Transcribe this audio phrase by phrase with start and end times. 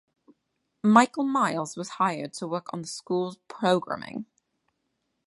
[0.83, 4.25] Michael Miles was hired to work on the school's programming.